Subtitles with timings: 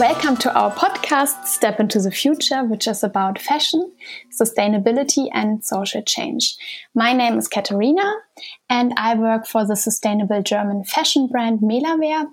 [0.00, 3.92] Welcome to our podcast, Step into the Future, which is about fashion,
[4.32, 6.56] sustainability, and social change.
[6.94, 8.10] My name is Katharina,
[8.70, 12.30] and I work for the sustainable German fashion brand Melawear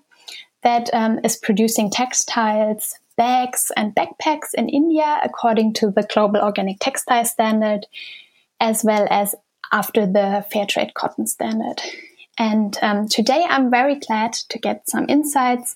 [0.63, 6.79] that um, is producing textiles, bags, and backpacks in India according to the Global Organic
[6.79, 7.85] Textile Standard,
[8.61, 9.35] as well as
[9.73, 11.81] after the Fair Trade Cotton Standard.
[12.37, 15.75] And um, today I'm very glad to get some insights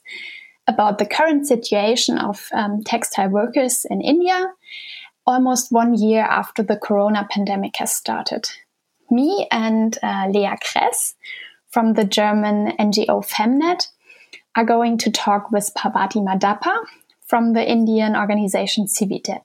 [0.68, 4.54] about the current situation of um, textile workers in India,
[5.26, 8.50] almost one year after the corona pandemic has started.
[9.10, 11.16] Me and uh, Lea Kress
[11.70, 13.88] from the German NGO Femnet
[14.56, 16.78] are going to talk with Parvathi Madappa
[17.26, 19.44] from the Indian organization CIVIDEP.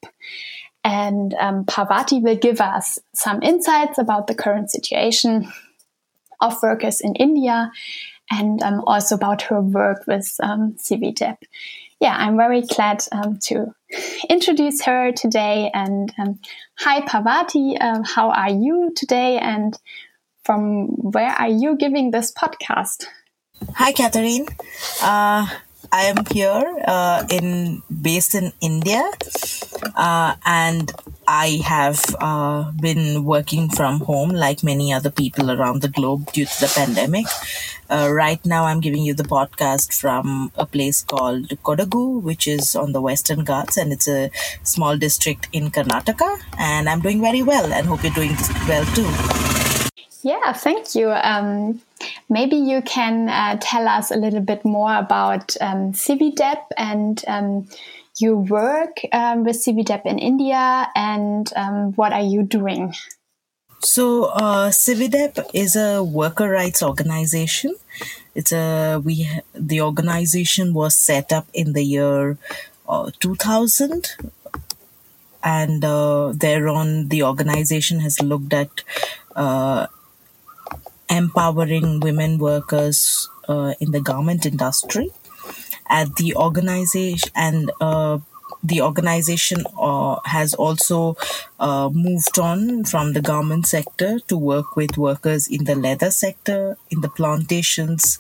[0.83, 5.51] And um, Parvathi will give us some insights about the current situation
[6.41, 7.73] of workers in India
[8.31, 11.37] and um, also about her work with um, CIVIDEP.
[12.01, 13.75] Yeah, I'm very glad um, to
[14.29, 15.71] introduce her today.
[15.73, 16.39] And um,
[16.79, 19.39] hi, Parvathi, uh, how are you today?
[19.39, 19.79] And
[20.45, 23.07] from where are you giving this podcast?
[23.75, 24.47] Hi, Catherine.
[25.03, 25.47] Uh,
[25.93, 29.09] I am here uh, in based in India,
[29.95, 30.93] uh, and
[31.29, 36.47] I have uh, been working from home like many other people around the globe due
[36.47, 37.27] to the pandemic.
[37.91, 42.77] Uh, right now, I'm giving you the podcast from a place called Kodagu, which is
[42.77, 44.31] on the Western Ghats, and it's a
[44.63, 46.39] small district in Karnataka.
[46.59, 48.37] And I'm doing very well, and hope you're doing
[48.69, 49.11] well too.
[50.23, 51.11] Yeah, thank you.
[51.11, 51.81] Um,
[52.29, 57.69] maybe you can uh, tell us a little bit more about um, CIVIDEP and um,
[58.21, 62.95] you work um, with CIVIDEP in India and um, what are you doing?
[63.83, 67.75] So, uh, CIVIDEP is a worker rights organization.
[68.35, 72.39] It's a we the organization was set up in the year
[72.89, 74.17] uh, 2000
[75.43, 78.83] and uh, thereon the organization has looked at
[79.35, 79.87] uh,
[81.09, 85.11] empowering women workers uh, in the garment industry
[85.89, 88.19] at the organization and uh,
[88.63, 91.17] the organization uh, has also
[91.61, 96.77] uh, moved on from the garment sector to work with workers in the leather sector,
[96.91, 98.19] in the plantations,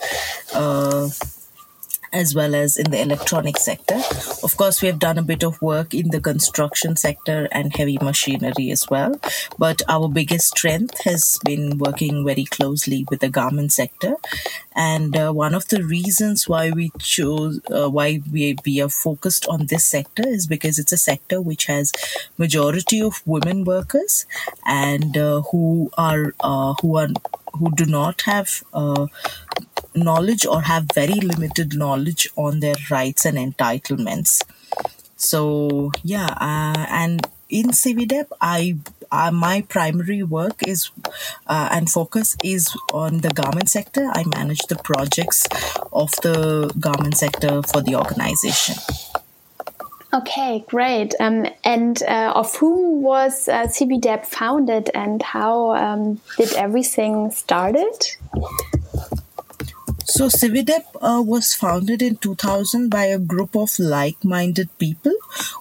[0.54, 1.08] uh,
[2.16, 4.00] as well as in the electronic sector.
[4.42, 7.98] Of course, we have done a bit of work in the construction sector and heavy
[8.00, 9.20] machinery as well.
[9.58, 14.14] But our biggest strength has been working very closely with the garment sector.
[14.74, 19.46] And uh, one of the reasons why we chose, uh, why we, we are focused
[19.48, 21.92] on this sector is because it's a sector which has
[22.38, 24.24] majority of women workers
[24.64, 27.08] and uh, who are uh, who are
[27.58, 29.06] who do not have uh,
[29.96, 34.42] knowledge or have very limited knowledge on their rights and entitlements.
[35.16, 38.76] So yeah, uh, and in CIVIDEP, I
[39.10, 40.90] uh, my primary work is
[41.46, 44.10] uh, and focus is on the garment sector.
[44.12, 45.44] I manage the projects
[45.92, 48.76] of the garment sector for the organization.
[50.12, 51.14] Okay, great.
[51.20, 57.92] Um, and uh, of whom was uh, CIVIDEP founded, and how um, did everything started?
[60.08, 65.12] So CIVIDEP uh, was founded in 2000 by a group of like-minded people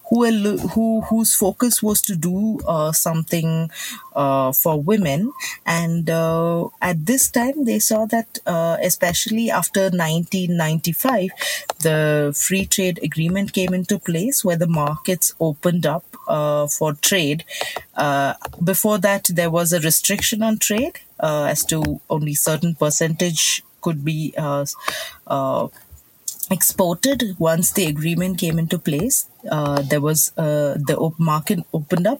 [0.07, 3.71] who who whose focus was to do uh, something
[4.15, 5.31] uh, for women,
[5.65, 11.31] and uh, at this time they saw that, uh, especially after 1995,
[11.81, 17.43] the free trade agreement came into place where the markets opened up uh, for trade.
[18.63, 24.33] before that, there was a restriction on trade as to only certain percentage could be
[24.37, 24.65] uh,
[25.27, 25.67] uh,
[26.51, 32.07] exported once the agreement came into place uh, there was uh, the op- market opened
[32.07, 32.19] up,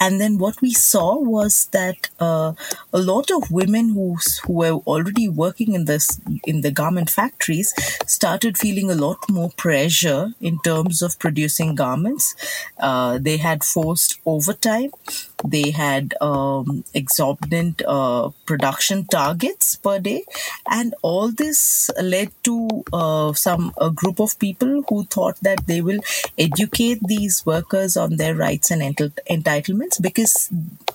[0.00, 2.52] and then what we saw was that uh,
[2.92, 7.72] a lot of women who who were already working in this in the garment factories
[8.06, 12.34] started feeling a lot more pressure in terms of producing garments.
[12.78, 14.90] Uh, they had forced overtime.
[15.44, 20.24] They had um, exorbitant uh, production targets per day,
[20.70, 25.80] and all this led to uh, some a group of people who thought that they
[25.82, 26.00] will
[26.56, 30.48] educate these workers on their rights and entitlements because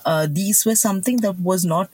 [0.04, 1.88] uh, these were something that was not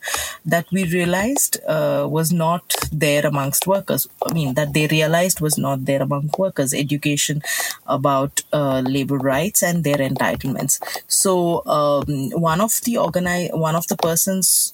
[0.45, 4.07] that we realized uh, was not there amongst workers.
[4.27, 7.43] I mean that they realized was not there among workers education
[7.87, 10.81] about uh, labor rights and their entitlements.
[11.07, 14.73] So um, one of the organize one of the persons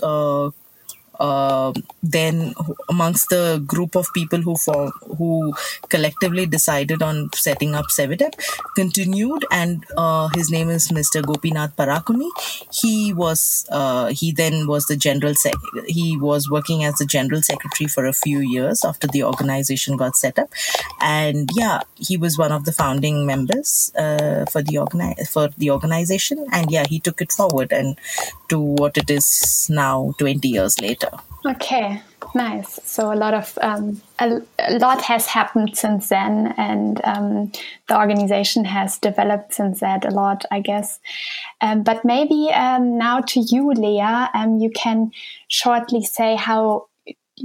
[1.21, 1.73] uh,
[2.03, 2.55] then
[2.89, 5.55] amongst the group of people who form, who
[5.89, 8.35] collectively decided on setting up Cividep,
[8.75, 11.23] continued, and uh, his name is Mr.
[11.23, 12.29] Gopinath Parakuni.
[12.73, 15.55] He was uh, he then was the general sec-
[15.87, 20.17] he was working as the general secretary for a few years after the organization got
[20.17, 20.51] set up,
[21.01, 25.71] and yeah, he was one of the founding members uh, for the organi- for the
[25.71, 27.97] organization, and yeah, he took it forward and
[28.49, 31.11] to what it is now, twenty years later.
[31.46, 32.00] Okay,
[32.35, 32.81] nice.
[32.85, 37.52] So a lot of um, a, a, lot has happened since then, and um,
[37.87, 41.00] the organization has developed since that a lot, I guess.
[41.61, 45.11] Um, but maybe um, now to you, Lea, um, you can
[45.49, 46.87] shortly say how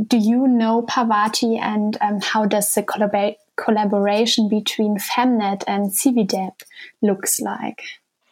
[0.07, 6.61] do you know Parvathi, and um, how does the collabor collaboration between Femnet and Cividep
[7.01, 7.83] looks like?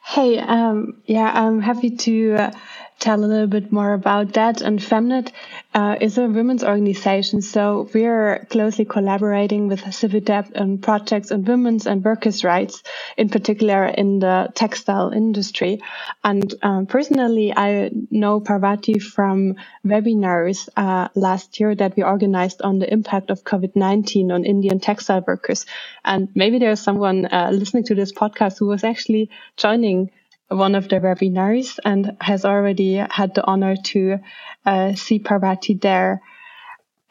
[0.06, 2.36] Hey, yeah, I'm happy to.
[2.36, 2.52] Uh,
[3.00, 4.62] tell a little bit more about that.
[4.62, 5.32] And Femnet
[5.74, 11.86] uh, is a women's organization, so we're closely collaborating with Cividep on projects on women's
[11.86, 12.84] and workers' rights,
[13.18, 15.82] in particular in the textile industry.
[16.24, 19.56] And um, personally, I know Parvathi from
[19.86, 25.24] webinars uh, last year that we organized on the impact of COVID-19 on Indian textile
[25.28, 25.66] workers.
[26.04, 30.12] And maybe there's someone uh, listening to this podcast who was actually joining
[30.50, 34.20] one of the webinars and has already had the honor to
[34.66, 36.22] uh, see Parvathi there.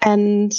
[0.02, 0.52] And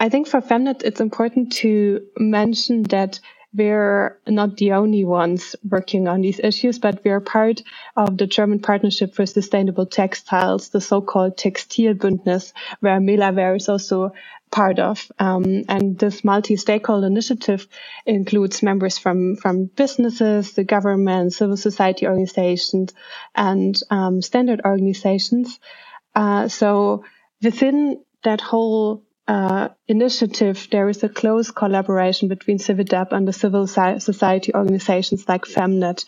[0.00, 3.20] I think for Femnet, it's important to mention that
[3.54, 7.62] we're not the only ones working on these issues, but we're part
[7.96, 14.12] of the German Partnership for Sustainable Textiles, the so-called Textilbündnis, where Melawear is also
[14.54, 15.10] part of.
[15.18, 17.66] Um, and this multi-stakeholder initiative
[18.06, 22.94] includes members from, from businesses, the government, civil society organizations,
[23.34, 25.58] and um, standard organizations.
[26.14, 27.04] Uh, so
[27.42, 33.66] within that whole uh, initiative, there is a close collaboration between Cividep and the civil
[33.66, 36.04] society organizations like Femnet.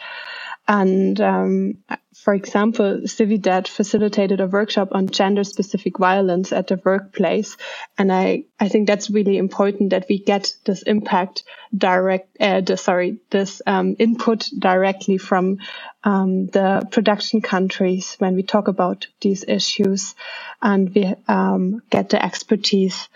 [0.68, 1.74] And um,
[2.14, 7.56] for example, Cividep facilitated a workshop on gender specific violence at the workplace.
[7.98, 11.44] And I, I think that's really important that we get this impact
[11.76, 15.58] direct, uh, the, sorry, this um, input directly from
[16.02, 20.16] um, the production countries when we talk about these issues
[20.60, 23.08] and we um, get the expertise.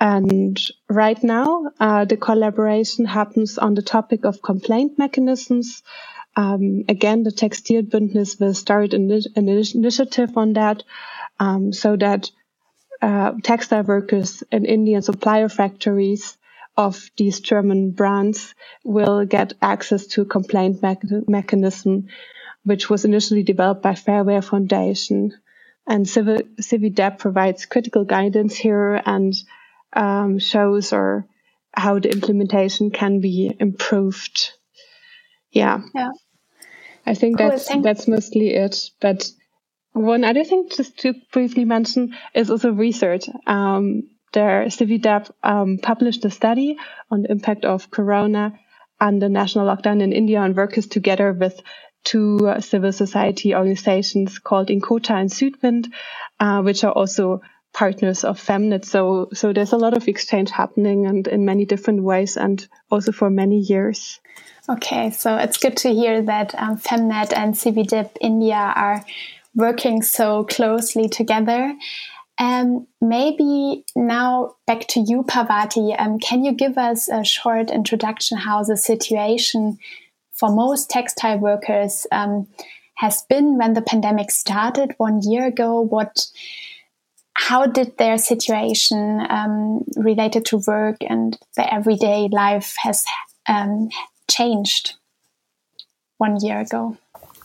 [0.00, 0.60] And
[0.90, 5.82] right now, uh, the collaboration happens on the topic of complaint mechanisms
[6.36, 10.82] um, again, the Textile Textilbündnis will start an, an initiative on that
[11.38, 12.30] um, so that
[13.02, 16.36] uh, textile workers in Indian supplier factories
[16.76, 18.54] of these German brands
[18.84, 20.96] will get access to a complaint me
[21.28, 22.08] mechanism,
[22.64, 25.32] which was initially developed by Fairwear Foundation.
[25.86, 29.34] And Cividep provides critical guidance here and
[29.92, 31.26] um, shows or
[31.72, 34.52] how the implementation can be improved.
[35.52, 35.82] Yeah.
[35.94, 36.10] Yeah.
[37.06, 38.90] I think cool, that's that's mostly it.
[39.00, 39.30] But
[39.92, 43.28] one other thing just to briefly mention is also research.
[43.46, 46.76] Um, there, Cividep um, published a study
[47.10, 48.58] on the impact of Corona
[49.00, 51.60] and the national lockdown in India on workers together with
[52.02, 55.86] two uh, civil society organizations called Inkota and Südwind,
[56.40, 57.40] uh, which are also
[57.74, 58.84] partners of Femnet.
[58.84, 63.12] So, so there's a lot of exchange happening and in many different ways and also
[63.12, 64.20] for many years.
[64.68, 69.04] Okay, so it's good to hear that um, Femnet and Cividep India are
[69.54, 71.74] working so closely together.
[72.38, 75.94] Um, maybe now back to you, Parvathi.
[75.98, 79.78] Um, can you give us a short introduction how the situation
[80.32, 82.48] for most textile workers um,
[82.96, 85.80] has been when the pandemic started one year ago?
[85.80, 86.26] What,
[87.34, 93.04] how did their situation um, related to work and their everyday life has
[93.48, 93.88] um,
[94.30, 94.94] changed
[96.18, 96.96] one year ago?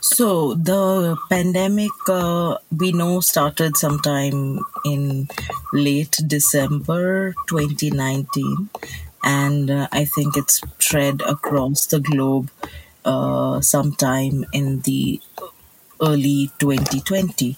[0.02, 5.28] So the pandemic, uh, we know, started sometime in
[5.74, 8.70] late December 2019,
[9.24, 12.50] and uh, I think it spread across the globe
[13.04, 15.20] uh, sometime in the
[16.02, 17.58] early 2020.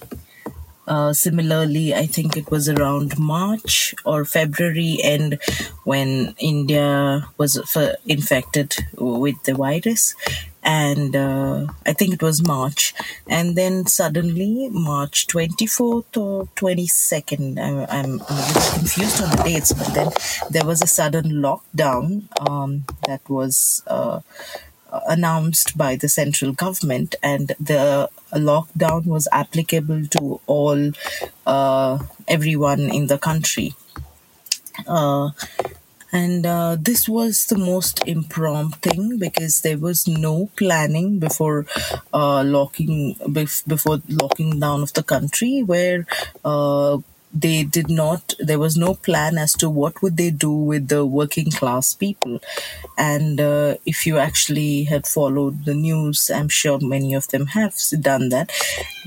[0.86, 5.38] Uh, similarly, I think it was around March or February end
[5.84, 7.56] when India was
[8.06, 10.14] infected with the virus.
[10.64, 12.94] And uh, I think it was March.
[13.28, 19.92] And then suddenly, March 24th or 22nd, I, I'm, I'm confused on the dates, but
[19.94, 20.10] then
[20.50, 23.82] there was a sudden lockdown um, that was.
[23.86, 24.20] Uh,
[25.08, 30.92] announced by the central government, and the lockdown was applicable to all
[31.46, 33.74] uh, everyone in the country.
[34.86, 35.30] Uh,
[36.12, 41.66] and uh, this was the most impromptu thing because there was no planning before
[42.12, 46.06] uh, locking bef- before locking down of the country where
[46.44, 46.98] uh,
[47.34, 51.04] they did not there was no plan as to what would they do with the
[51.06, 52.40] working class people.
[52.98, 57.74] And uh, if you actually had followed the news i'm sure many of them have
[58.00, 58.50] done that.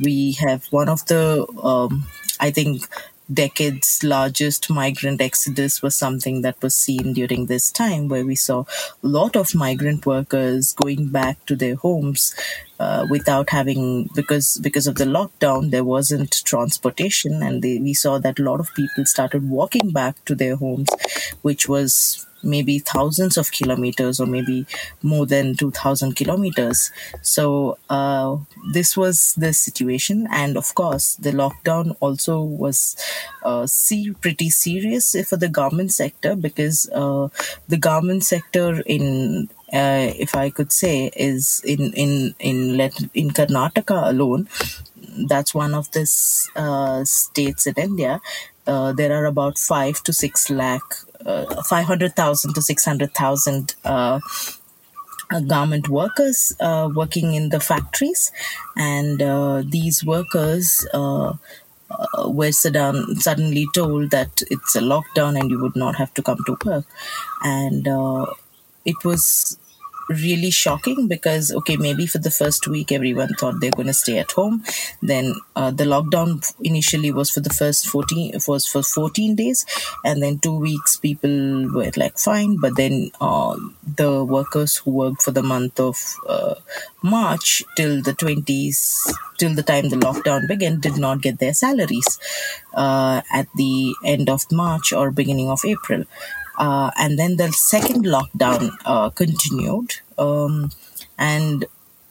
[0.02, 2.06] We have one of the um,
[2.40, 2.88] i think
[3.34, 8.64] decades largest migrant exodus was something that was seen during this time where we saw
[9.04, 12.36] a lot of migrant workers going back to their homes
[12.80, 17.42] uh, without having because because of the lockdown there wasn't transportation.
[17.42, 20.90] And they, we saw that a lot of people started walking back to their homes
[21.42, 24.68] which was maybe thousands of kilometers or maybe
[25.02, 26.92] more than 2000 kilometers.
[27.24, 28.38] So uh,
[28.72, 30.28] this was the situation.
[30.30, 32.96] And of course the lockdown also was
[33.44, 37.30] uh, see pretty serious for the garment sector because uh,
[37.68, 43.32] the garment sector in uh, if I could say, is in in in let in
[43.32, 44.48] Karnataka alone.
[45.28, 46.04] That's one of the
[46.56, 48.22] uh, states in India.
[48.68, 50.88] Uh, there are about five to six lakh,
[51.26, 53.76] uh, five hundred thousand to six hundred thousand.
[53.84, 54.20] Uh,
[55.34, 56.54] uh, garment workers
[56.94, 58.32] working in the factories,
[58.78, 61.34] and these workers uh,
[62.26, 66.40] were sudden, suddenly told that it's a lockdown and you would not have to come
[66.46, 66.86] to work.
[67.44, 68.26] And uh,
[68.86, 69.58] it was
[70.10, 74.18] really shocking because okay maybe for the first week everyone thought they're going to stay
[74.18, 74.64] at home.
[75.02, 79.66] Then uh, the lockdown initially was for the first 14 it was for 14 days.
[80.04, 82.58] And then two weeks people were like fine.
[82.58, 83.58] But then uh,
[83.96, 86.56] the workers who worked for the month of uh,
[87.02, 92.20] march till the 20s till the time the lockdown began did not get their salaries
[92.74, 96.04] uh, at the end of march or beginning of april
[96.58, 99.96] uh, and then the second lockdown uh, continued.
[100.18, 100.72] Um,
[101.18, 101.66] and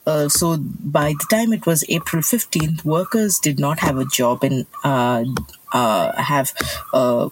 [0.06, 4.44] uh, so by the time it was April 15th, workers did not have a job
[4.44, 5.24] and uh,
[5.72, 6.52] uh, have
[6.92, 7.28] uh,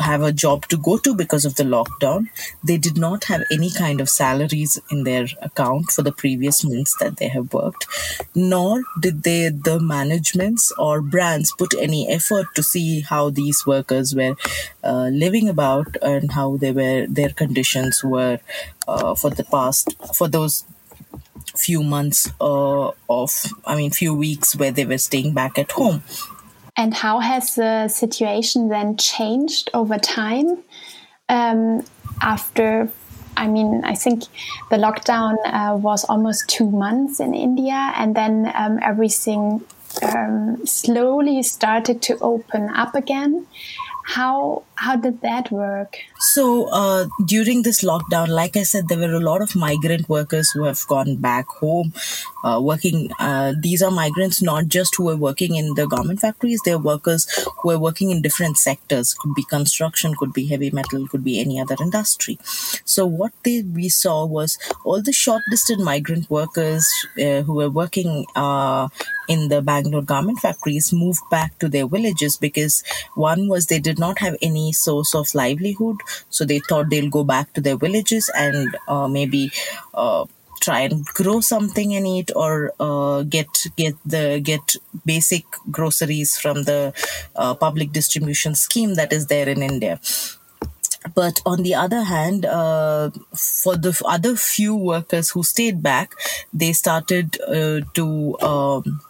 [0.00, 2.28] have a job to go to because of the lockdown.
[2.62, 6.96] They did not have any kind of salaries in their account for the previous months
[7.00, 7.86] that they have worked,
[8.34, 14.14] nor did they, the managements or brands, put any effort to see how these workers
[14.14, 14.36] were
[14.82, 18.38] uh, living about and how they were their conditions were
[18.88, 20.64] uh, for the past for those
[21.56, 23.30] few months uh, of
[23.66, 26.02] i mean few weeks where they were staying back at home
[26.76, 30.58] and how has the situation then changed over time
[31.28, 31.84] um,
[32.20, 32.90] after?
[33.36, 34.24] I mean, I think
[34.70, 39.62] the lockdown uh, was almost two months in India, and then um, everything
[40.02, 43.46] um, slowly started to open up again.
[44.06, 45.98] How how did that work?
[46.18, 50.50] So uh, during this lockdown, like I said, there were a lot of migrant workers
[50.50, 51.92] who have gone back home,
[52.44, 53.10] uh, working.
[53.18, 57.26] Uh, these are migrants not just who are working in the garment factories; they're workers
[57.62, 59.14] who are working in different sectors.
[59.14, 62.38] Could be construction, could be heavy metal, could be any other industry.
[62.84, 66.88] So what they we saw was all the short distance migrant workers
[67.18, 68.88] uh, who were working uh,
[69.28, 72.82] in the Bangalore garment factories moved back to their villages because
[73.14, 75.96] one was they did not have any source of livelihood,
[76.30, 79.50] so they thought they'll go back to their villages and uh, maybe.
[79.92, 80.26] Uh,
[80.60, 86.62] try and grow something in it or uh, get get the get basic groceries from
[86.62, 86.94] the
[87.36, 90.00] uh, public distribution scheme that is there in India
[91.14, 96.14] but on the other hand, uh, for the other few workers who stayed back,
[96.52, 99.00] they started uh, to um,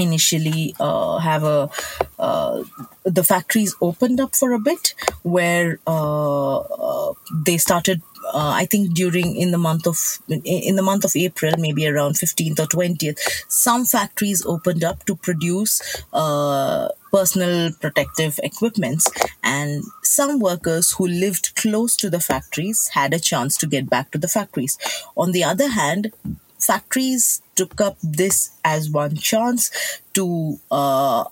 [0.00, 1.70] initially uh, have a
[2.18, 2.62] uh,
[3.04, 7.12] the factories opened up for a bit where uh, uh
[7.46, 8.02] they started
[8.32, 12.14] uh, I think during in the month of in the month of April, maybe around
[12.14, 15.80] 15th or 20th, some factories opened up to produce
[16.12, 19.08] uh, personal protective equipments,
[19.42, 24.10] and some workers who lived close to the factories had a chance to get back
[24.10, 24.78] to the factories.
[25.16, 26.12] On the other hand,
[26.58, 29.70] factories took up this as one chance
[30.14, 30.26] to
[30.70, 31.24] uh,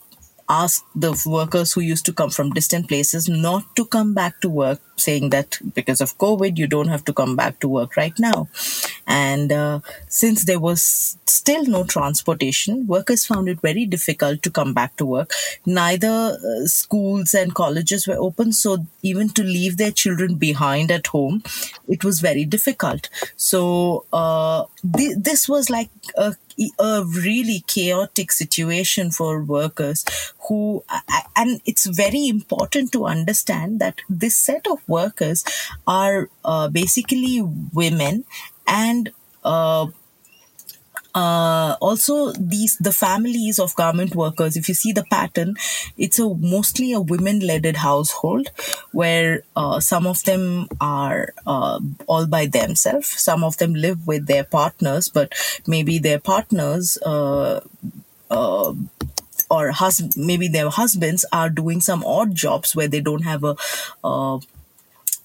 [0.49, 4.49] ask the workers who used to come from distant places not to come back to
[4.49, 8.19] work saying that because of COVID, you don't have to come back to work right
[8.19, 8.49] now.
[9.07, 14.75] And uh, since there was still no transportation, workers found it very difficult to come
[14.75, 15.33] back to work.
[15.65, 21.09] Neither uh, schools and colleges were open, so even to leave their children behind at
[21.09, 21.43] home,
[21.89, 23.09] it was very difficult.
[23.37, 24.65] So uh,
[24.97, 26.35] th- this was like a
[26.81, 30.05] a really chaotic situation for workers
[30.49, 30.85] who
[31.37, 35.45] and it's very important to understand that this set of workers
[35.87, 38.25] are uh, basically women
[38.67, 39.13] and
[39.45, 39.87] uh,
[41.15, 44.57] uh, also these the families of garment workers.
[44.57, 45.57] If you see the pattern
[45.97, 48.51] it's a mostly a women led household
[48.93, 53.09] where uh, some of them are uh, all by themselves.
[53.09, 55.33] Some of them live with their partners but
[55.67, 57.61] maybe their partners uh,
[58.31, 58.75] uh,
[59.51, 63.57] or hus- maybe their husbands are doing some odd jobs where they don't have a
[64.05, 64.39] uh,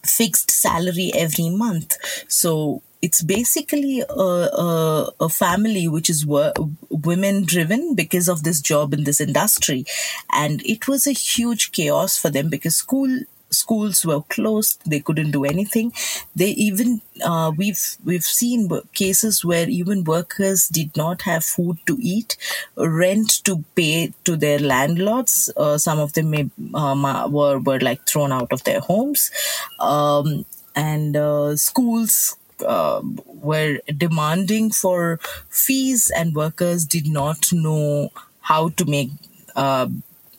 [0.06, 7.96] fixed salary every month so it's basically a, a, a family which is women driven
[7.96, 9.84] because of this job in this industry.
[10.32, 13.24] And it was a huge chaos for them because school
[13.54, 15.94] schools were closed they couldn't do anything.
[16.36, 21.98] They even uh, we've we've seen cases where even workers did not have food to
[22.02, 22.38] eat
[22.76, 25.50] rent to pay to their landlords.
[25.56, 29.32] Uh, some of them may, um, were were like thrown out of their homes.
[29.80, 30.46] Um,
[30.76, 35.20] and uh, schools uh, were demanding for
[35.50, 38.10] fees, and workers did not know
[38.42, 39.10] how to make
[39.56, 39.88] uh,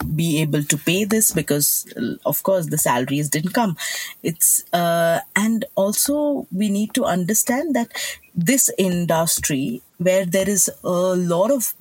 [0.05, 1.87] be able to pay this because
[2.25, 3.77] of course the salaries didn't come.
[4.23, 7.93] It's uh, and also we need to understand that
[8.35, 11.73] this industry where there is a lot of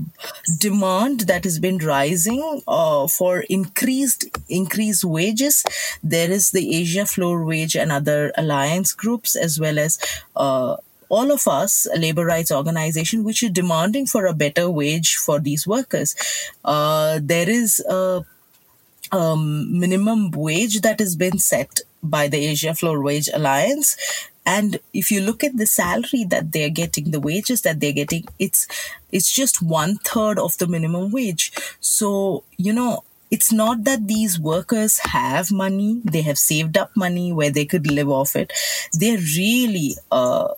[0.60, 5.64] demand that has been rising uh, for increased increased wages
[6.04, 9.98] there is the asia floor wage and other alliance groups as well as
[10.36, 10.78] uh,
[11.16, 15.68] all of us, labor rights organization, which is demanding for a better wage for these
[15.68, 16.16] workers.
[16.66, 18.26] Uh, there is a
[19.12, 23.96] um, minimum wage that has been set by the Asia Floor Wage Alliance.
[24.46, 28.26] And if you look at the salary that they're getting, the wages that they're getting,
[28.40, 28.68] it's
[29.12, 31.52] it's just one third of the minimum wage.
[31.80, 37.32] So, you know, it's not that these workers have money, they have saved up money
[37.32, 38.52] where they could live off it.
[38.92, 40.50] They're really uh,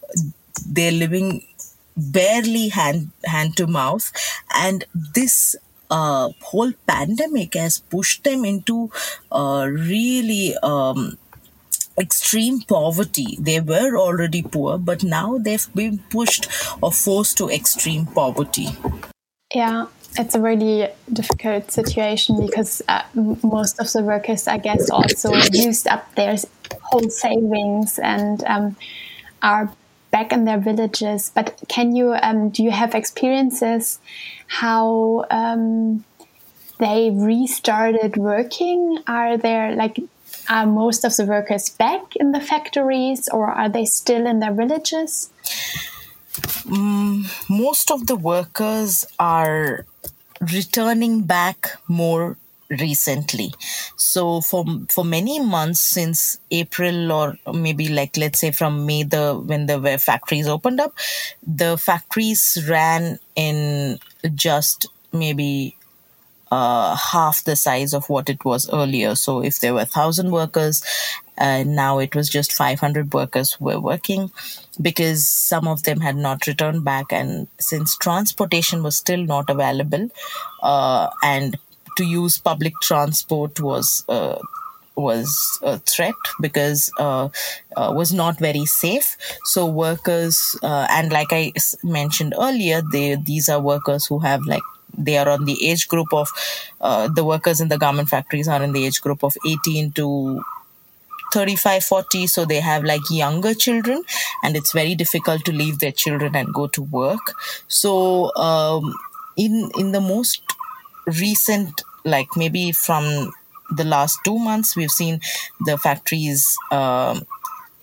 [0.68, 1.44] they're living
[1.98, 4.12] barely hand hand to mouth
[4.54, 5.56] and this
[5.90, 8.92] uh, whole pandemic has pushed them into
[9.32, 11.18] uh, really um,
[11.98, 13.38] extreme poverty.
[13.40, 16.48] They were already poor, but now they've been pushed
[16.82, 18.70] or forced to extreme poverty.
[19.54, 19.86] Yeah,
[20.18, 25.88] it's a really difficult situation because uh, most of the workers, I guess, also used
[25.88, 26.36] up their
[26.82, 28.76] whole savings and um,
[29.42, 29.72] are
[30.16, 31.30] back in their villages.
[31.36, 34.00] But can you um, do you have experiences
[34.62, 36.06] how um,
[36.80, 38.82] they restarted working?
[39.08, 40.00] Are there like
[40.50, 44.54] are most of the workers back in the factories, or are they still in their
[44.54, 45.30] villages?
[46.78, 49.86] Mm, most of the workers are
[50.54, 52.38] returning back more
[52.70, 53.54] recently
[53.96, 59.36] so for for many months since april or maybe like let's say from may the
[59.46, 60.94] when the factories opened up
[61.46, 64.00] the factories ran in
[64.34, 65.76] just maybe
[66.52, 69.16] uh, half the size of what it was earlier.
[69.16, 70.84] So if there were 1,000 workers,
[71.38, 74.32] uh, now it was just 500 workers were working
[74.82, 77.12] because some of them had not returned back.
[77.12, 80.10] And since transportation was still not available
[80.62, 81.58] uh, and
[81.96, 84.38] to use public transport was uh,
[84.96, 87.30] was a threat because uh,
[87.76, 89.18] uh, was not very safe.
[89.44, 91.52] So workers uh, and like I
[91.84, 94.64] mentioned earlier, they these are workers who have like
[94.98, 96.30] they are on the age group of
[96.82, 100.42] uh, the workers in the garment factories are in the age group of 18 to
[101.34, 104.04] 35 40 so they have like younger children
[104.44, 107.34] and it's very difficult to leave their children and go to work
[107.68, 108.94] so um,
[109.36, 110.42] in in the most
[111.06, 113.32] recent like maybe from
[113.76, 115.20] the last two months we've seen
[115.66, 117.26] the factories um,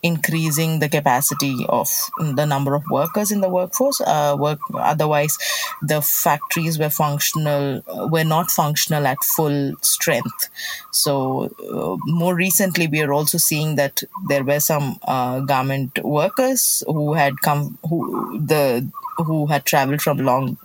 [0.02, 4.00] increasing the capacity of the number of workers in the workforce.
[4.00, 5.38] Uh, work otherwise,
[5.80, 10.48] the factories were functional were not functional at full strength.
[10.90, 16.82] So uh, more recently, we are also seeing that there were some uh, garment workers
[16.86, 20.56] who had come who the who had traveled from long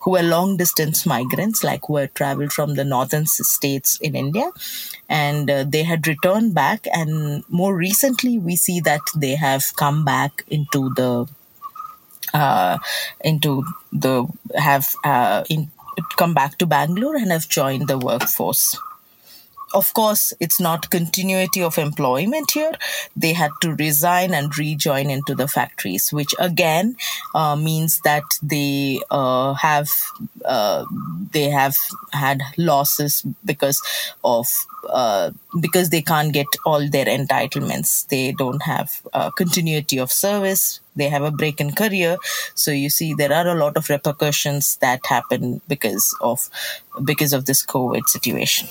[0.00, 4.50] who were long distance migrants, like who had traveled from the northern states in India.
[5.08, 6.86] And uh, they had returned back.
[6.92, 11.28] And more recently, we see that they have come back into the
[12.32, 12.78] uh,
[13.24, 15.70] into the have uh, in,
[16.16, 18.76] come back to Bangalore and have joined the workforce
[19.74, 22.72] of course, it's not continuity of employment here.
[23.16, 26.96] They had to resign and rejoin into the factories, which again
[27.34, 29.90] uh, means that they uh, have
[30.44, 30.84] uh,
[31.32, 31.76] they have
[32.12, 33.80] had losses because
[34.24, 34.46] of
[34.88, 35.30] uh,
[35.60, 38.06] because they can't get all their entitlements.
[38.08, 39.02] They don't have
[39.36, 40.80] continuity of service.
[40.96, 42.16] They have a break in career.
[42.54, 46.48] So you see, there are a lot of repercussions that happen because of
[47.04, 48.68] because of this COVID situation.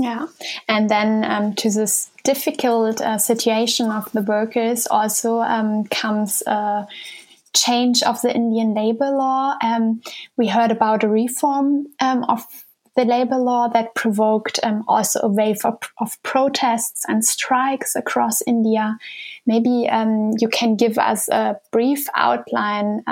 [0.00, 0.28] Yeah,
[0.66, 6.86] and then um, to this difficult uh, situation of the workers also um, comes a
[7.54, 9.58] change of the Indian labor law.
[9.62, 10.00] Um,
[10.38, 12.46] we heard about a reform um, of
[12.96, 18.40] the labor law that provoked um, also a wave of, of, protests and strikes across
[18.46, 18.96] India.
[19.44, 23.02] Maybe um, you can give us a brief outline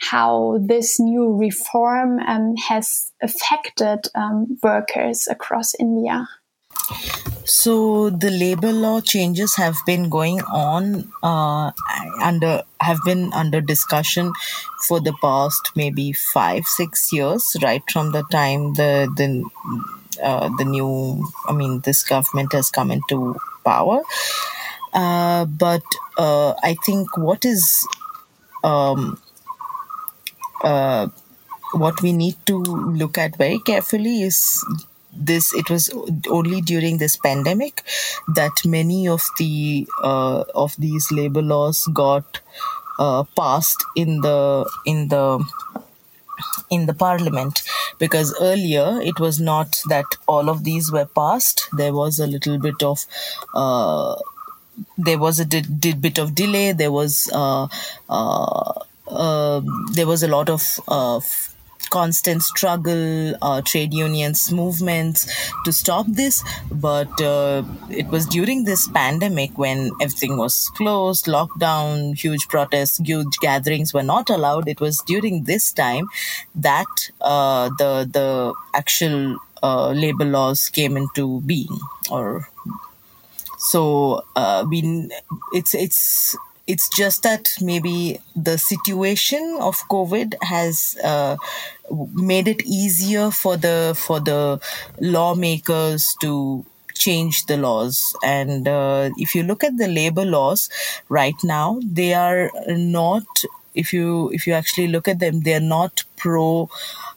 [0.00, 6.26] how this new reform um, has affected um, workers across India.
[7.44, 11.72] So the labor law changes have been going on uh,
[12.22, 14.32] under have been under discussion
[14.86, 19.44] for the past maybe five six years, right from the time the the
[20.22, 24.02] uh, the new I mean this government has come into power.
[24.92, 25.82] Uh, but
[26.18, 27.86] uh, I think what is
[28.64, 29.20] um,
[30.62, 31.08] uh,
[31.72, 34.64] what we need to look at very carefully is
[35.12, 35.90] this it was
[36.28, 37.82] only during this pandemic
[38.28, 42.40] that many of the uh, of these labor laws got
[42.98, 45.44] uh, passed in the in the
[46.70, 47.62] in the parliament.
[47.98, 51.68] Because earlier it was not that all of these were passed.
[51.72, 53.06] There was a little bit of
[53.54, 54.16] uh,
[54.96, 56.72] there was a did, did bit of delay.
[56.72, 57.68] There was uh,
[58.08, 58.72] uh,
[59.92, 61.20] there was a lot of uh,
[61.90, 65.26] constant struggle, uh, trade unions movements
[65.64, 66.44] to stop this.
[66.70, 73.38] But uh, it was during this pandemic when everything was closed, lockdown, huge protests, huge
[73.40, 74.68] gatherings were not allowed.
[74.68, 76.06] It was during this time
[76.54, 81.78] that uh, the the actual uh, labor laws came into being,
[82.10, 82.48] or
[83.58, 85.08] so uh, we
[85.52, 86.36] it's it's
[86.70, 91.36] it's just that maybe the situation of COVID has uh,
[92.14, 94.60] made it easier for the for the
[95.00, 98.14] lawmakers to change the laws.
[98.22, 100.70] And uh, if you look at the labor laws
[101.08, 103.26] right now, they are not.
[103.74, 106.70] If you if you actually look at them, they are not pro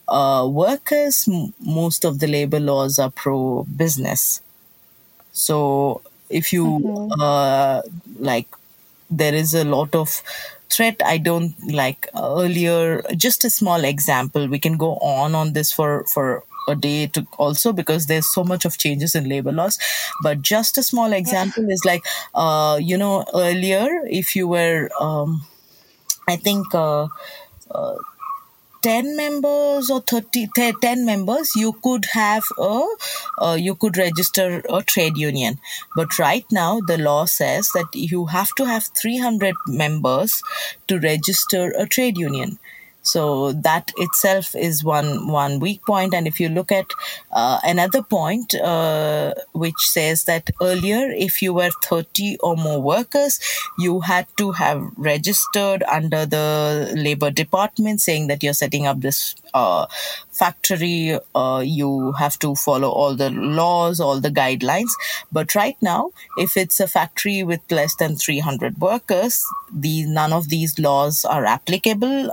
[0.08, 1.28] uh, workers.
[1.60, 4.40] Most of the labor laws are pro business.
[5.32, 7.20] So if you mm-hmm.
[7.20, 7.82] uh,
[8.18, 8.48] like
[9.18, 10.22] there is a lot of
[10.70, 11.00] threat.
[11.04, 16.04] I don't like earlier just a small example we can go on on this for
[16.06, 19.78] for a day to also because there's so much of changes in labor laws.
[20.22, 22.02] But just a small example is like
[22.34, 25.46] uh you know earlier if you were um
[26.28, 27.08] i think uh,
[27.70, 27.96] uh
[28.84, 32.80] 10 members or 30 10 members you could have a
[33.38, 35.58] uh, you could register a trade union.
[35.96, 40.42] But right now the law says that you have to have 300 members
[40.88, 42.58] to register a trade union
[43.04, 46.14] so that itself is one one weak point.
[46.14, 46.86] And if you look at
[47.32, 53.40] uh, another point, uh, which says that earlier, if you were 30 or more workers,
[53.78, 59.34] you had to have registered under the labor department saying that you're setting up this
[59.52, 59.86] uh,
[60.30, 64.90] factory, uh, you have to follow all the laws, all the guidelines.
[65.30, 70.48] But right now, if it's a factory with less than 300 workers, the none of
[70.48, 72.32] these laws are applicable.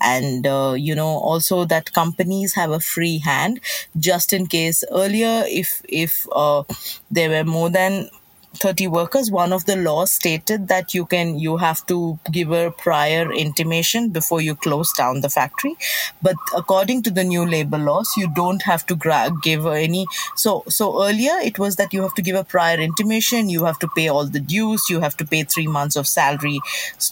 [0.00, 3.60] And uh, you know also that companies have a free hand
[3.98, 6.64] just in case earlier if if uh,
[7.10, 8.08] there were more than
[8.54, 12.70] 30 workers one of the laws stated that you can you have to give a
[12.70, 15.76] prior intimation before you close down the factory.
[16.20, 20.64] But according to the new labor laws you don't have to gra- give any so
[20.68, 23.88] so earlier it was that you have to give a prior intimation you have to
[23.88, 26.60] pay all the dues you have to pay 3 months of salary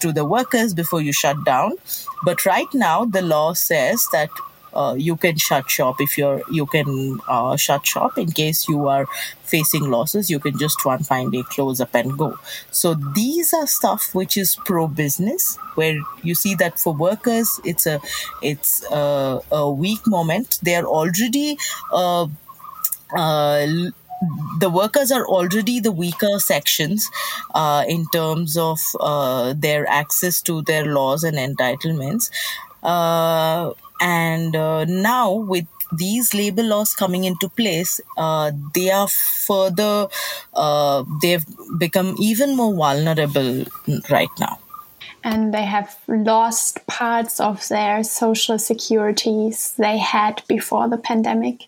[0.01, 1.72] to the workers before you shut down.
[2.24, 4.31] But right now the law says that
[4.75, 5.97] uh, you can shut shop.
[6.01, 9.07] If you're you can uh, shut shop in case you are
[9.43, 12.39] facing losses you can just one fine day close up and go.
[12.71, 17.87] So these are stuff which is pro business where you see that for workers it's
[17.87, 18.01] a
[18.43, 20.59] it's a, a weak moment.
[20.63, 21.57] They are already
[21.93, 22.27] uh,
[23.17, 23.67] uh,
[24.59, 27.09] the workers are already the weaker sections
[27.55, 32.31] uh, in terms of uh, their access to their laws and entitlements.
[32.83, 40.09] Uh, and uh, now, with these labor laws coming into place, uh, they are further,
[40.55, 41.45] uh, they've
[41.79, 43.65] become even more vulnerable
[44.11, 44.59] right now.
[45.25, 51.67] And they have lost parts of their social securities they had before the pandemic.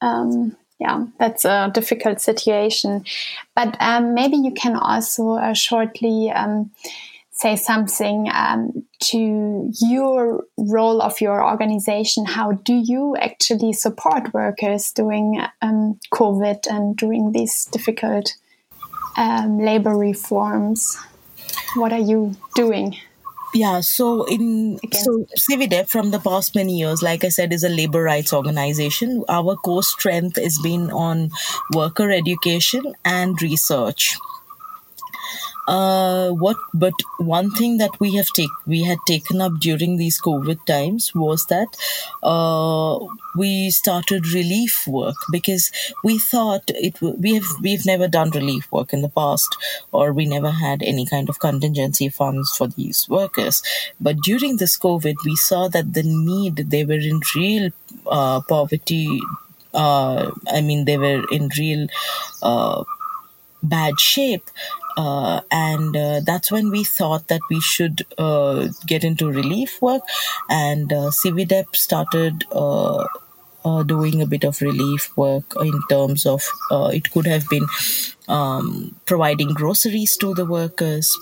[0.00, 3.04] Um, yeah, that's a difficult situation.
[3.56, 6.70] But um, maybe you can also uh, shortly um,
[7.38, 12.26] say something um, to your role of your organization.
[12.26, 18.34] How do you actually support workers during um, COVID and during these difficult
[19.16, 20.98] um, labor reforms?
[21.76, 22.96] What are you doing?
[23.54, 27.68] Yeah, so in so CIVIDEP from the past many years, like I said, is a
[27.68, 29.24] labor rights organization.
[29.28, 31.30] Our core strength has been on
[31.72, 34.16] worker education and research.
[35.66, 40.18] Uh, what but one thing that we have take we had taken up during these
[40.18, 41.76] covid times was that
[42.22, 42.98] uh,
[43.36, 45.70] we started relief work because
[46.02, 49.56] we thought it we have we've never done relief work in the past
[49.92, 53.62] or we never had any kind of contingency funds for these workers.
[54.00, 57.70] But during this covid we saw that the need they were in real
[58.06, 59.20] uh, poverty
[59.74, 61.86] uh, i mean they were in real
[62.42, 62.82] uh,
[63.62, 64.48] bad shape
[64.96, 70.02] uh, and uh, that's when we thought that we should uh, get into relief work.
[70.50, 73.06] And uh, CIVIDEP started uh,
[73.64, 76.42] uh, doing a bit of relief work in terms of
[76.72, 77.66] uh, it could have been
[78.26, 81.16] um, providing groceries to the workers,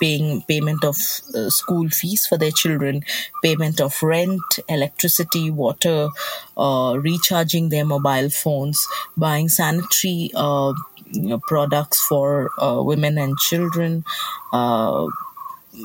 [0.00, 0.96] paying payment of
[1.34, 3.02] uh, school fees for their children,
[3.42, 6.08] payment of rent, electricity, water,
[6.56, 8.86] uh, recharging their mobile phones,
[9.16, 10.72] buying sanitary uh,
[11.12, 14.04] you know, products for uh, women and children,
[14.52, 15.06] uh,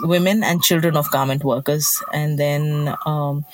[0.04, 3.46] women and children of garment workers, and then um,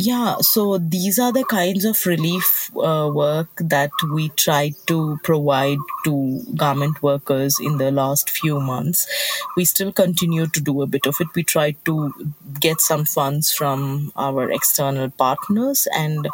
[0.00, 5.78] yeah, so these are the kinds of relief uh, work that we tried to provide
[6.04, 9.08] to garment workers in the last few months.
[9.56, 11.26] We still continue to do a bit of it.
[11.34, 12.14] We tried to
[12.60, 16.28] get some funds from our external partners and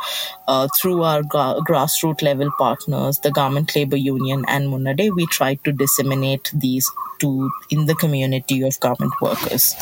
[0.47, 5.65] uh, through our gra- grassroots level partners, the Garment Labor Union and Munnade, we tried
[5.65, 9.75] to disseminate these to in the community of garment workers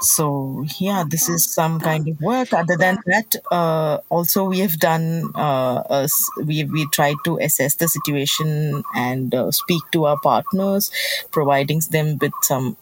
[0.00, 2.52] so yeah this is some kind of work.
[2.52, 6.06] other than that uh, also we have done uh,
[6.44, 10.90] we we tried to assess the situation and uh, speak to our partners
[11.30, 12.76] providing them with some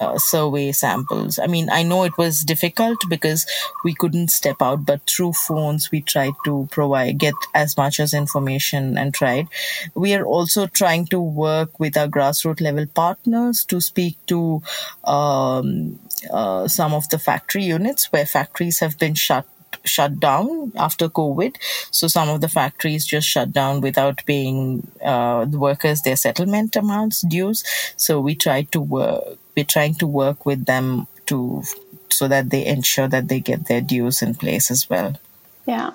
[0.00, 1.38] uh, survey samples.
[1.38, 3.46] I mean, I know it was difficult because
[3.84, 8.14] we couldn't step out, but through phones we tried to provide get as much as
[8.14, 9.48] information and tried.
[9.94, 14.62] We are also trying to work with our grassroots level partners to speak to
[15.04, 15.98] um,
[16.30, 19.46] uh, some of the factory units where factories have been shut
[19.84, 21.56] shut down after COVID.
[21.90, 26.76] So some of the factories just shut down without paying uh, the workers their settlement
[26.76, 27.64] amounts dues.
[27.96, 31.62] So we tried to work we're trying to work with them to
[32.10, 35.18] so that they ensure that they get their dues in place as well.
[35.66, 35.90] Yeah,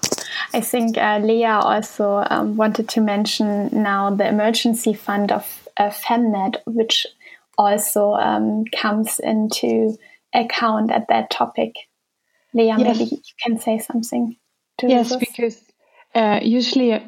[0.54, 5.90] I think uh, Lea also um, wanted to mention now the emergency fund of uh,
[5.90, 7.08] Femnet, which
[7.58, 9.98] also um, comes into
[10.34, 11.74] account at that topic.
[12.54, 12.80] Lea, yes.
[12.80, 14.36] maybe you can say something.
[14.82, 15.20] yes, this.
[15.20, 15.71] because
[16.14, 17.00] uh, usually, uh,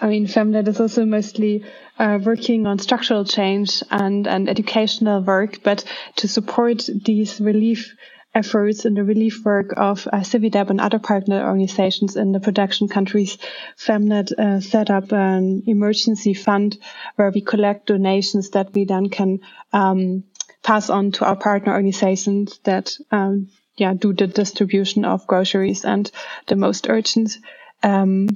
[0.00, 1.64] I mean, Femnet is also mostly
[1.98, 5.84] uh, working on structural change and, and educational work, but
[6.16, 7.94] to support these relief
[8.34, 12.88] efforts and the relief work of uh, CIVIDEP and other partner organizations in the production
[12.88, 13.38] countries,
[13.76, 16.78] Femnet uh, set up an emergency fund
[17.16, 19.40] where we collect donations that we then can
[19.72, 20.24] um,
[20.62, 26.10] pass on to our partner organizations that um, yeah do the distribution of groceries and
[26.46, 27.38] the most urgent
[27.82, 28.28] um,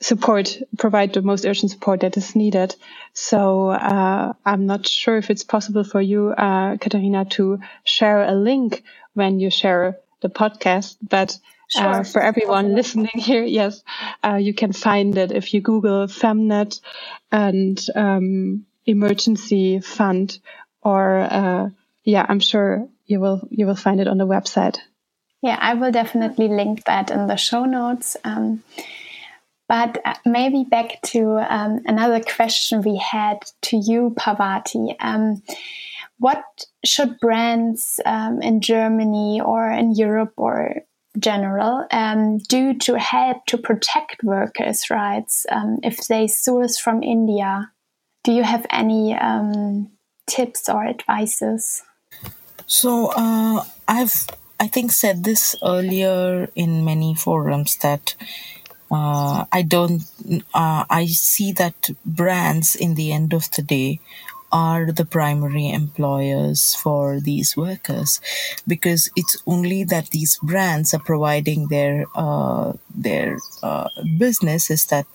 [0.00, 2.74] support, provide the most urgent support that is needed.
[3.14, 8.34] So uh, I'm not sure if it's possible for you, uh, Katharina, to share a
[8.34, 11.38] link when you share the podcast, but
[11.76, 13.82] uh, for everyone listening here, yes,
[14.24, 16.80] uh, you can find it if you Google Femnet
[17.30, 20.38] and um, emergency fund,
[20.82, 21.68] or uh,
[22.04, 24.78] yeah, I'm sure you will you will find it on the website.
[25.42, 28.16] Yeah, I will definitely link that in the show notes.
[28.24, 28.62] Um,
[29.68, 34.96] but uh, maybe back to um, another question we had to you, Parvathi.
[34.98, 35.42] Um,
[36.18, 36.42] what
[36.84, 40.76] should brands um, in Germany or in Europe or
[41.18, 47.70] general um, do to help to protect workers' rights um, if they source from India?
[48.24, 49.16] Do you have any
[50.26, 51.82] tips or advices?
[52.66, 54.26] So uh, I've
[54.60, 58.14] I think said this earlier in many forums that
[58.90, 60.02] uh, I don't
[60.54, 64.00] uh, I see that brands in the end of the day
[64.52, 68.20] are the primary employers for these workers
[68.66, 75.06] because it's only that these brands are providing their uh, their uh, business is that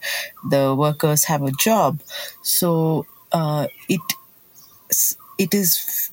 [0.49, 2.01] the workers have a job.
[2.43, 4.01] So uh, it
[5.38, 6.12] it is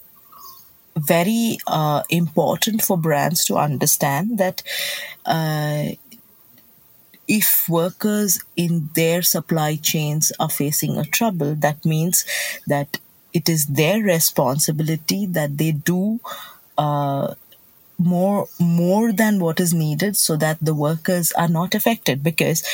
[1.01, 4.63] very uh, important for brands to understand that
[5.27, 5.85] uh,
[7.29, 12.25] if workers in their supply chains are facing a trouble, that means
[12.67, 12.99] that
[13.33, 16.19] it is their responsibility that they do
[16.77, 17.35] uh,
[17.99, 22.23] more more than what is needed so that the workers are not affected.
[22.23, 22.65] Because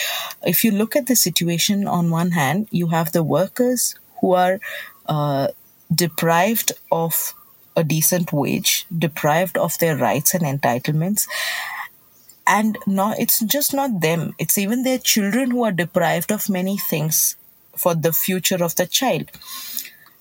[0.47, 4.61] if you look at the situation on one hand you have the workers who are
[5.07, 5.49] uh,
[5.95, 7.35] deprived of
[7.77, 11.29] a decent wage deprived of their rights and entitlements.
[12.47, 14.35] And not it's just not them.
[14.39, 17.37] It's even their children who are deprived of many things
[17.77, 19.31] for the future of the child.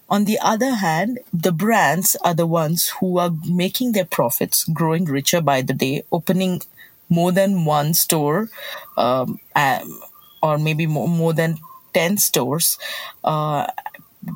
[0.10, 5.06] On the other hand, the brands are the ones who are making their profits, growing
[5.06, 6.62] richer by the day, opening
[7.10, 8.50] more than one store,
[8.98, 10.00] um, um,
[10.44, 11.58] or maybe more, more than
[11.94, 12.78] 10 stores,
[13.24, 13.68] uh,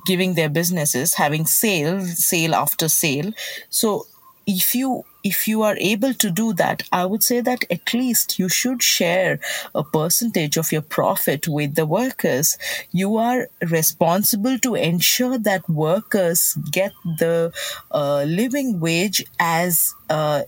[0.05, 3.31] giving their businesses, having sale, sale after sale.
[3.69, 4.05] So
[4.45, 8.39] if you if you are able to do that, I would say that at least
[8.39, 9.39] you should share
[9.75, 12.57] a percentage of your profit with the workers.
[12.91, 17.51] You are responsible to ensure that workers get the
[17.91, 20.43] uh, living wage as uh,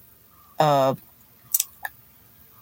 [0.57, 0.95] uh,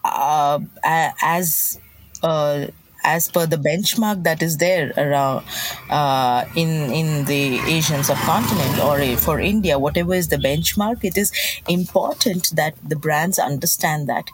[0.03, 1.79] uh as
[2.23, 2.67] uh,
[3.15, 5.43] as per the benchmark that is there around
[5.89, 6.69] uh, in
[6.99, 7.43] in the
[7.77, 11.31] Asian subcontinent or for India, whatever is the benchmark, it is
[11.67, 14.27] important that the brands understand that,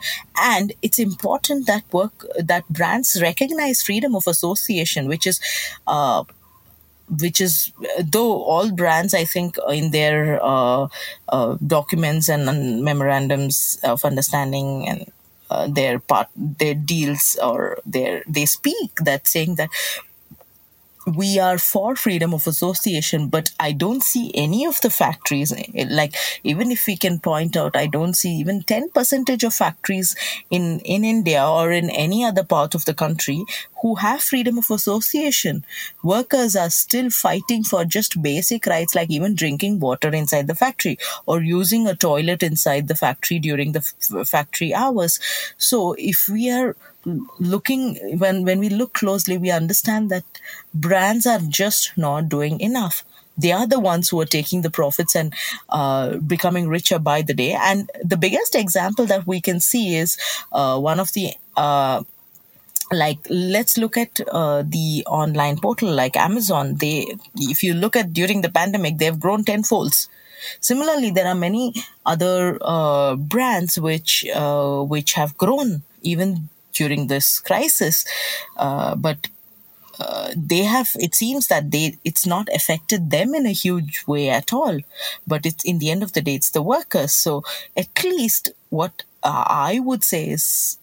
[0.53, 5.39] and it's important that work that brands recognize freedom of association, which is.
[5.88, 6.23] Uh,
[7.21, 7.71] which is
[8.13, 10.88] though all brands i think in their uh,
[11.29, 15.11] uh, documents and memorandums of understanding and
[15.49, 19.69] uh, their part their deals or their they speak that saying that
[21.05, 25.53] we are for freedom of association, but I don't see any of the factories.
[25.53, 29.53] Eh, like even if we can point out, I don't see even ten percentage of
[29.53, 30.15] factories
[30.49, 33.43] in in India or in any other part of the country
[33.81, 35.63] who have freedom of association.
[36.03, 40.97] Workers are still fighting for just basic rights, like even drinking water inside the factory
[41.27, 43.85] or using a toilet inside the factory during the
[44.19, 45.19] f- factory hours.
[45.57, 50.23] So if we are looking when when we look closely we understand that
[50.73, 53.03] brands are just not doing enough.
[53.37, 55.33] They are the ones who are taking the profits and
[55.69, 57.51] uh, becoming richer by the day.
[57.51, 60.17] And the biggest example that we can see is
[60.53, 62.03] uh, one of the uh,
[62.91, 66.75] like let's look at uh, the online portal like amazon.
[66.75, 70.07] They if you look at during the pandemic they've grown tenfolds.
[70.59, 71.73] Similarly there are many
[72.05, 78.05] other uh, brands which uh, which have grown even during this crisis.
[78.57, 79.27] Uh, but
[79.99, 84.29] uh, they have it seems that they it's not affected them in a huge way
[84.29, 84.79] at all.
[85.25, 87.13] But it's in the end of the day it's the workers.
[87.13, 87.43] So
[87.77, 90.77] at least what uh, i would say is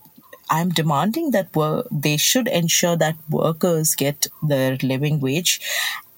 [0.50, 1.48] i'm demanding that
[1.90, 5.61] they should ensure that workers get their living wage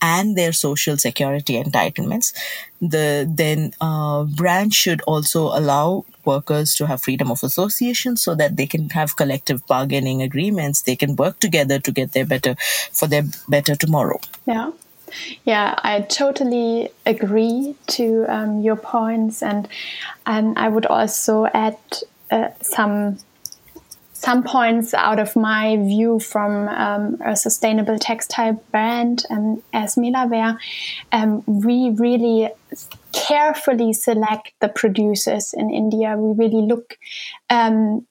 [0.01, 2.33] and their social security entitlements.
[2.81, 8.57] The then uh, brand should also allow workers to have freedom of association so that
[8.57, 10.83] they can have collective bargaining agreements.
[10.83, 12.57] They can work together to get their better
[12.93, 14.21] for their better tomorrow.
[14.47, 14.73] Yeah.
[15.45, 19.69] Yeah, I totally agree to um, your points, and
[20.27, 21.77] and I would also add
[22.33, 23.19] uh, some
[24.25, 30.59] some points out of my view from um, a sustainable textile brand um, as Milawear.
[31.13, 32.49] Um, we really
[33.15, 36.17] carefully select the producers in India.
[36.17, 36.99] We really look
[37.49, 38.07] um,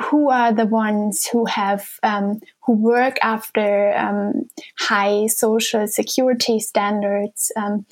[0.00, 7.50] who are the ones who have um, who work after um, high social security standards
[7.56, 7.86] um,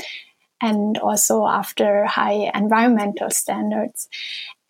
[0.60, 4.08] and also after high environmental standards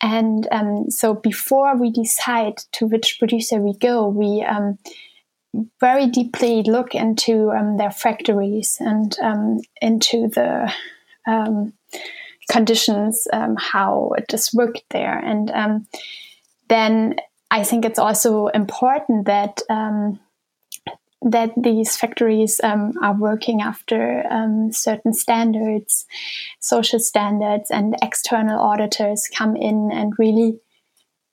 [0.01, 4.77] And um, so before we decide to which producer we go, we um,
[5.79, 9.17] very deeply look into their factories and
[9.81, 10.71] into the
[11.27, 11.73] um,
[12.49, 15.17] conditions, um, how it is worked there.
[15.17, 15.85] And
[16.69, 17.15] then
[17.51, 19.61] I think it's also important that
[21.25, 26.05] that these factories um, are working after um, certain standards,
[26.59, 30.59] social standards, and external auditors come in and really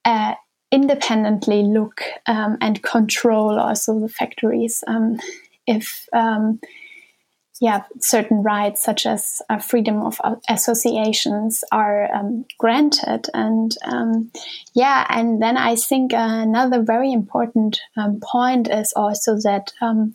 [0.07, 0.35] uh,
[0.71, 4.83] independently look um, and control also the factories.
[4.87, 5.19] Um,
[5.67, 6.59] if um,
[7.61, 14.31] yeah, certain rights such as uh, freedom of associations are um, granted, and um,
[14.75, 20.15] yeah, and then I think another very important um, point is also that um,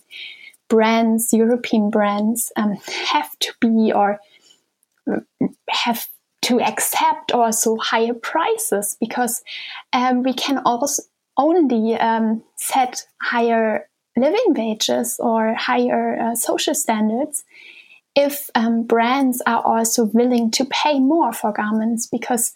[0.67, 2.77] brands, European brands, um,
[3.11, 4.19] have to be or
[5.69, 6.07] have
[6.41, 9.41] to accept also higher prices because
[9.93, 11.03] um, we can also
[11.37, 11.95] only
[12.55, 13.87] set higher
[14.17, 17.43] living wages or higher uh, social standards
[18.15, 22.51] if um, brands are also willing to pay more for garments because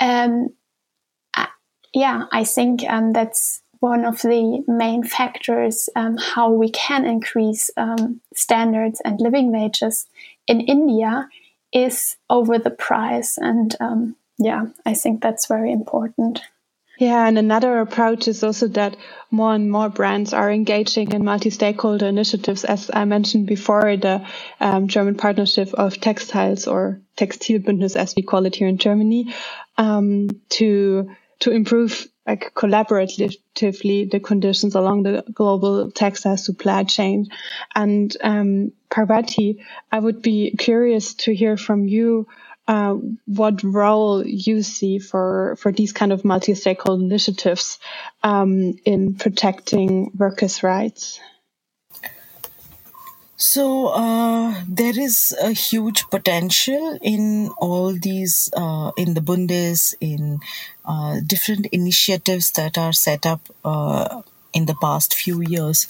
[0.00, 0.50] um,
[1.94, 7.70] yeah i think um, that's one of the main factors um, how we can increase
[7.76, 10.06] um, standards and living wages
[10.46, 11.28] in india
[11.72, 16.42] is over the price and um, yeah i think that's very important
[16.98, 18.96] yeah, and another approach is also that
[19.30, 22.64] more and more brands are engaging in multi-stakeholder initiatives.
[22.64, 24.26] As I mentioned before, the
[24.60, 29.34] um, German partnership of textiles or Textilbündnis, as we call it here in Germany,
[29.78, 37.26] um, to to improve like collaboratively the conditions along the global textile supply chain.
[37.74, 42.28] And um, Parvathi, I would be curious to hear from you
[42.68, 42.94] uh,
[43.26, 47.78] what role you see for for these kind of multi-stakeholder initiatives
[48.22, 51.20] um, in protecting workers' rights.
[53.36, 60.38] So uh, there is a huge potential in all these, uh, in the Bundes, in
[60.84, 64.22] uh, different initiatives that are set up uh,
[64.52, 65.86] in the past few years.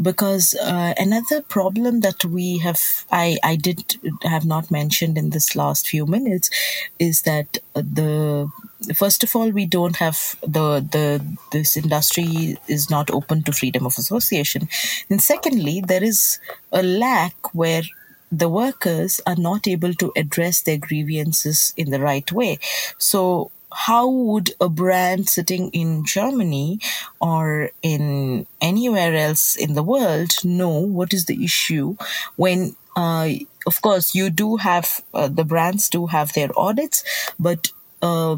[0.00, 5.56] Because uh, another problem that we have I, I did have not mentioned in this
[5.56, 6.50] last few minutes
[6.98, 8.50] is that the
[8.94, 13.86] first of all we don't have the the this industry is not open to freedom
[13.86, 14.68] of association.
[15.10, 16.38] And secondly there is
[16.72, 17.82] a lack where
[18.30, 22.58] the workers are not able to address their grievances in the right way.
[22.98, 26.78] So how would a brand sitting in Germany
[27.20, 31.96] or in anywhere else in the world know what is the issue
[32.36, 33.28] when uh,
[33.66, 37.04] of course you do have uh, the brands do have their audits
[37.38, 37.72] but
[38.02, 38.36] uh,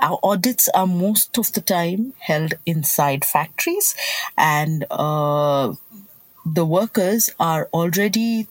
[0.00, 3.94] our audits are most of the time held inside factories
[4.36, 5.72] and uh,
[6.46, 8.48] the workers are already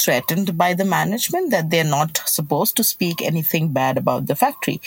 [0.00, 4.80] threatened by the management that they're not supposed to speak anything bad about the factory.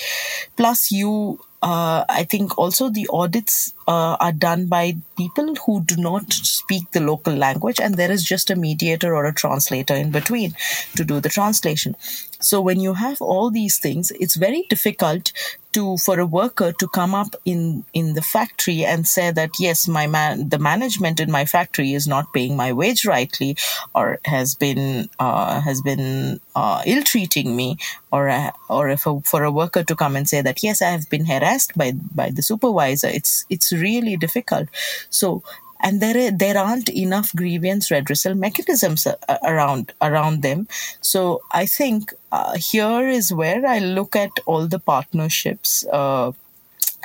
[0.57, 5.95] Plus, you uh, I think also the audits uh, are done by people who do
[5.97, 10.11] not speak the local language, and there is just a mediator or a translator in
[10.11, 10.55] between
[10.95, 11.95] to do the translation.
[12.39, 15.31] So when you have all these things, it's very difficult
[15.73, 19.87] to for a worker to come up in in the factory and say that yes
[19.87, 23.57] my man the management in my factory is not paying my wage rightly
[23.93, 27.77] or has been uh, has been uh, ill treating me
[28.11, 28.29] or
[28.69, 31.25] or if a, for a worker to come and say that yes I have been
[31.25, 34.69] harassed by by the supervisor it's it's really difficult
[35.09, 35.43] so
[35.83, 40.67] and there there aren't enough grievance redressal mechanisms uh, around around them.
[41.01, 45.85] So I think uh, here is where I look at all the partnerships.
[45.91, 46.31] Uh,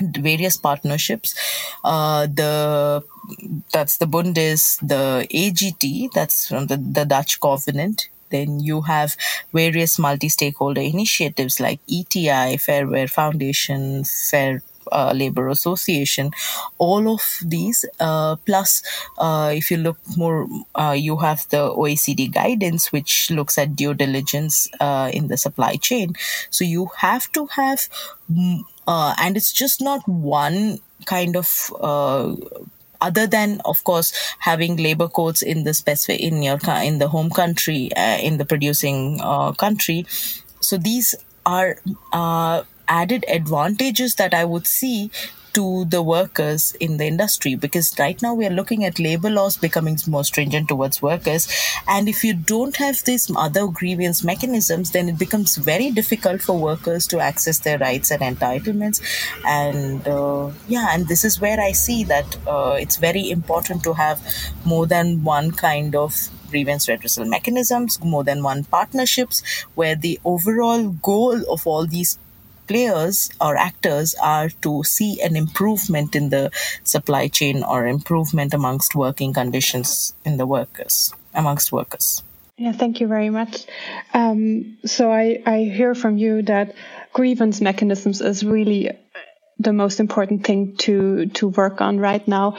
[0.00, 1.34] various partnerships
[1.82, 3.02] uh, the
[3.72, 9.16] that's the bundes the agt that's from the, the dutch covenant then you have
[9.52, 14.62] various multi-stakeholder initiatives like eti fair wear foundation fair
[14.92, 16.30] uh, labor association.
[16.78, 18.82] All of these uh, plus
[19.18, 23.94] uh, if you look more uh, you have the oecd guidance which looks at due
[23.94, 26.14] diligence uh, in the supply chain.
[26.50, 27.88] So you have to have
[28.30, 31.70] mm, uh, and it's just not one kind of
[33.00, 37.30] other than of course having labor codes in the specific in your in the home
[37.30, 39.18] country in the producing
[39.56, 40.04] country.
[40.60, 41.14] So these
[41.46, 41.78] are
[42.12, 45.10] uh, added advantages that I would see
[45.54, 49.56] to the workers in the industry because right now we are looking at labor laws
[49.56, 51.48] becoming more stringent towards workers.
[51.88, 56.58] And if you don't have these other grievance mechanisms then it becomes very difficult for
[56.58, 59.00] workers to access their rights and entitlements.
[59.44, 63.94] And uh, yeah and this is where i see that uh, it's very important to
[63.94, 64.20] have
[64.64, 69.42] more than one kind of grievance redressal mechanisms more than one partnerships
[69.74, 72.18] where the overall goal of all these
[72.68, 76.50] players or actors are to see an improvement in the
[76.84, 82.22] supply chain or improvement amongst working conditions in the workers amongst workers.
[82.56, 83.66] Yeah thank you very much.
[84.12, 86.74] Um, so I, I hear from you that
[87.12, 88.90] grievance mechanisms is really
[89.58, 92.58] the most important thing to to work on right now.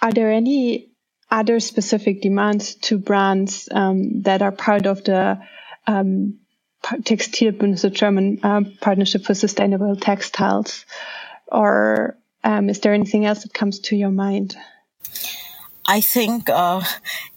[0.00, 0.88] Are there any
[1.30, 5.38] other specific demands to brands um, that are part of the
[5.86, 6.38] um,
[6.82, 10.84] Textilbündnis, the German uh, Partnership for Sustainable Textiles?
[11.46, 14.56] Or um, is there anything else that comes to your mind?
[15.86, 16.82] I think uh,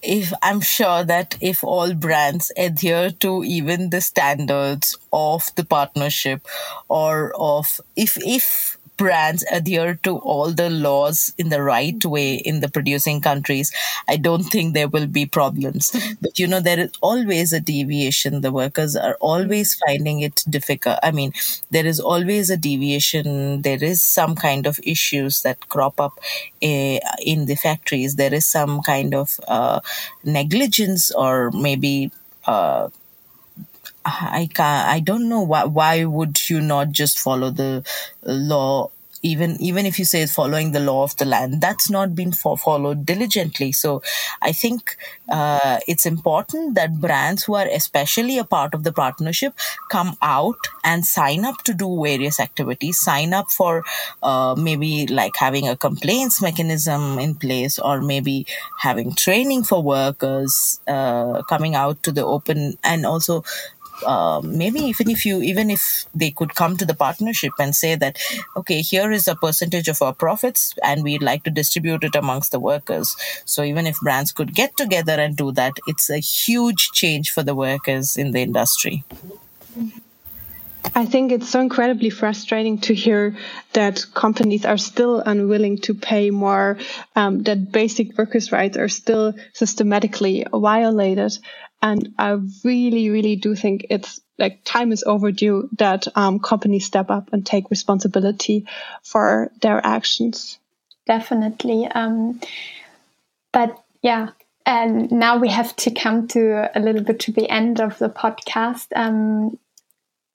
[0.02, 6.46] if I'm sure that if all brands adhere to even the standards of the partnership
[6.89, 12.60] or of if if brands adhere to all the laws in the right way in
[12.60, 13.72] the producing countries,
[14.08, 15.91] I don't think there will be problems.
[16.22, 18.41] but you know, there is always a deviation.
[18.41, 20.99] The workers are always finding it difficult.
[21.04, 21.34] I mean,
[21.72, 23.62] there is always a deviation.
[23.64, 26.14] There is some kind of issues that crop up
[26.64, 26.99] uh,
[27.34, 28.16] in the factories.
[28.16, 29.80] There is some kind of uh,
[30.24, 32.12] negligence or maybe
[32.45, 32.89] uh,
[34.06, 37.84] I can't, I don't know why, why would you not just follow the
[38.24, 38.89] law?
[39.24, 42.32] Even even if you say it's following the law of the land that's not been
[42.32, 43.72] for, followed diligently.
[43.72, 44.02] So
[44.41, 44.97] i think
[45.30, 49.54] uh, it's important that brands who are especially a part of the partnership
[49.91, 53.84] come out and sign up to do various activities sign up for
[54.24, 58.47] uh, maybe like having a complaints mechanism in place or maybe
[58.80, 63.43] having training for workers uh, coming out to the open and also
[64.04, 67.95] uh, maybe even if you even if they could come to the partnership and say
[67.95, 68.18] that
[68.56, 72.52] okay here is a percentage of our profits and we'd like to distribute it amongst
[72.52, 76.91] the workers so even if brands could get together and do that it's a huge
[76.93, 79.04] change for the workers in the industry
[80.95, 83.38] I think it's so incredibly frustrating to hear
[83.74, 86.78] that companies are still unwilling to pay more,
[87.16, 91.38] um, that basic workers' rights are still systematically violated.
[91.82, 97.10] And I really, really do think it's like time is overdue that um, companies step
[97.10, 98.66] up and take responsibility
[99.04, 100.60] for their actions.
[101.06, 101.88] Definitely.
[101.88, 102.40] Um,
[103.52, 104.30] but yeah,
[104.66, 108.10] and now we have to come to a little bit to the end of the
[108.10, 108.88] podcast.
[108.96, 109.58] Um,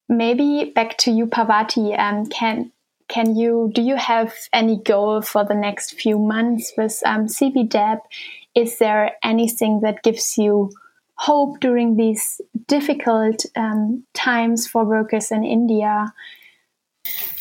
[0.08, 1.98] maybe back to you, Parvathi.
[1.98, 2.72] Um, can
[3.08, 7.28] can you do you have any goal for the next few months with um?
[8.54, 10.72] Is there anything that gives you
[11.16, 16.12] hope during these difficult um, times for workers in India?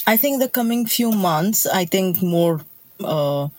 [0.07, 2.61] I think the coming few months, I think more
[3.03, 3.49] uh,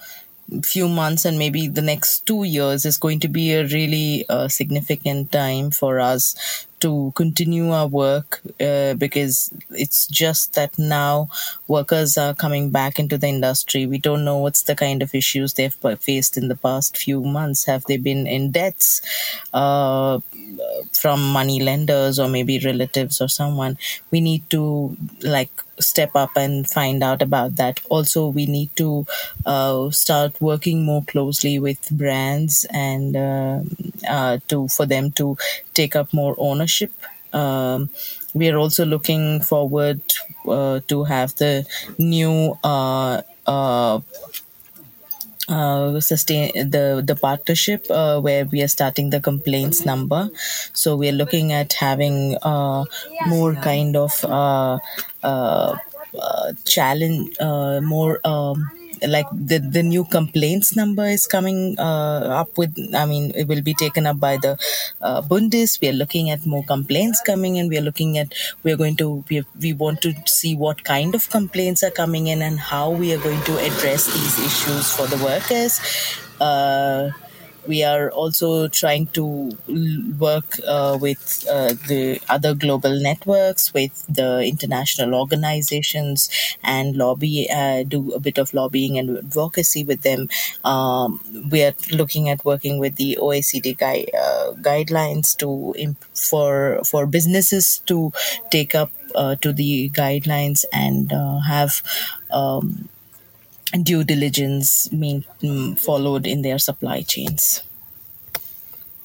[0.63, 4.49] few months and maybe the next two years is going to be a really uh,
[4.49, 11.29] significant time for us to continue our work uh, because it's just that now
[11.67, 13.87] workers are coming back into the industry.
[13.87, 17.65] We don't know what's the kind of issues they've faced in the past few months.
[17.65, 19.03] Have they been in debts
[19.53, 20.21] uh,
[20.93, 23.79] from money lenders or maybe relatives or someone?
[24.11, 25.51] We need to like
[25.81, 27.81] step up and find out about that.
[27.89, 29.07] Also, we need to
[29.45, 33.61] uh, start working more closely with brands and uh,
[34.09, 35.37] uh, to for them to
[35.75, 36.93] take up more ownership.
[37.33, 37.91] Um,
[38.35, 40.01] we are also looking forward
[40.49, 41.67] uh, to have the
[41.99, 44.01] new uh, uh,
[45.49, 50.29] uh, sustain the the partnership uh, where we are starting the complaints number.
[50.73, 52.85] So we are looking at having uh,
[53.27, 54.25] more kind of
[55.27, 55.77] uh,
[56.15, 57.37] uh, uh, challenge,
[57.83, 58.21] more.
[58.25, 58.71] Um,
[59.07, 63.61] like the the new complaints number is coming uh, up with i mean it will
[63.61, 64.57] be taken up by the
[65.03, 68.73] uh, bundes we are looking at more complaints coming in we are looking at we
[68.73, 72.41] are going to we, we want to see what kind of complaints are coming in
[72.41, 75.81] and how we are going to address these issues for the workers
[76.41, 77.11] uh,
[77.67, 79.51] we are also trying to
[80.19, 86.29] work uh, with uh, the other global networks, with the international organizations,
[86.63, 90.29] and lobby, uh, do a bit of lobbying and advocacy with them.
[90.65, 96.81] Um, we are looking at working with the OECD gui- uh, guidelines to imp- for
[96.85, 98.13] for businesses to
[98.51, 101.83] take up uh, to the guidelines and uh, have.
[102.31, 102.89] Um,
[103.83, 107.63] due diligence mean, mm, followed in their supply chains.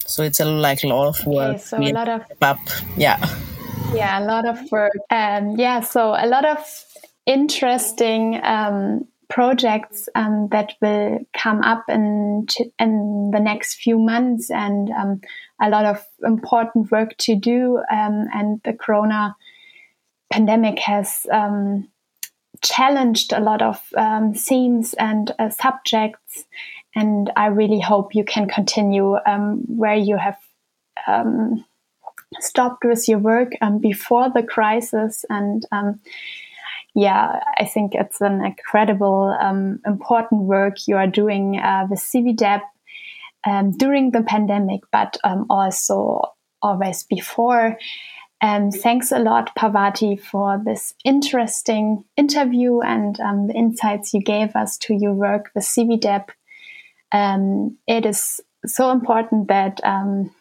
[0.06, 1.56] So it's a like a lot of work.
[1.56, 2.60] Okay, so a lot of up,
[2.98, 3.18] yeah,
[3.94, 4.92] yeah, a lot of work.
[5.10, 6.60] Um, yeah, so a lot of
[7.26, 12.46] interesting um, projects um, that will come up in
[12.78, 15.22] in the next few months, and um,
[15.62, 17.78] a lot of important work to do.
[17.92, 19.36] Um, and the Corona
[20.30, 21.88] pandemic has um,
[22.64, 26.46] challenged a lot of um, themes and uh, subjects,
[26.96, 30.38] and I really hope you can continue um, where you have
[32.40, 35.66] stopped with your work before the crisis and
[36.94, 42.62] yeah, I think it's an incredible, um, important work you are doing uh, with CIVIDEP
[43.46, 46.22] um, during the pandemic, but um, also
[46.62, 47.78] always before.
[48.42, 54.56] And thanks a lot, Parvathi, for this interesting interview and um, the insights you gave
[54.56, 56.30] us to your work with CIVIDEP.
[57.12, 60.32] Um, it is so important that um,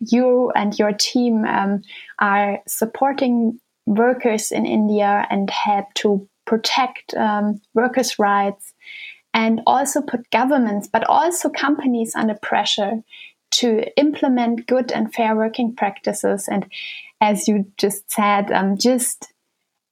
[0.00, 1.44] you and your team
[2.18, 8.72] are supporting workers in India and help to protect um, workers' rights
[9.34, 13.02] and also put governments, but also companies under pressure
[13.50, 16.48] to implement good and fair working practices.
[16.48, 16.66] And
[17.20, 19.32] as you just said, um, just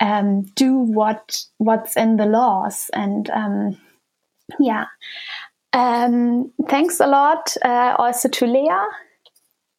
[0.01, 2.91] um, do what what's in the laws.
[2.93, 3.79] And um,
[4.59, 4.87] yeah,
[5.73, 8.89] um, thanks a lot uh, also to Lea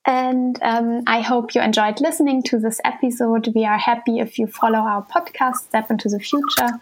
[0.09, 3.49] and um, I hope you enjoyed listening to this episode.
[3.53, 6.79] We are happy if you follow our podcast, Step into the Future,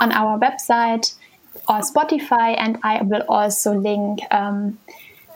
[0.00, 1.14] on our website
[1.68, 2.54] or Spotify.
[2.56, 4.78] And I will also link um,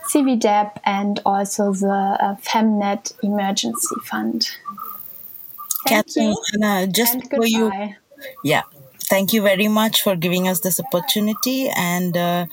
[0.09, 4.49] CIVIDEP and also the uh, Femnet Emergency Fund.
[5.87, 6.87] Thank Catherine, you.
[6.87, 7.71] just for you,
[8.43, 8.63] yeah,
[9.01, 12.15] thank you very much for giving us this opportunity and.
[12.15, 12.45] Uh,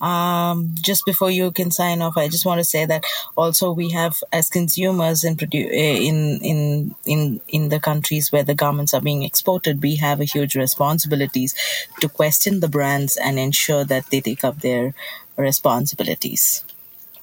[0.00, 3.04] um, just before you can sign off, I just want to say that
[3.36, 8.44] also we have, as consumers in produ- eh, in in in in the countries where
[8.44, 11.52] the garments are being exported, we have a huge responsibilities
[12.00, 14.94] to question the brands and ensure that they take up their
[15.36, 16.62] responsibilities.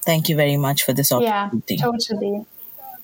[0.06, 1.74] Thank you very much for this opportunity.
[1.74, 2.46] Yeah, totally.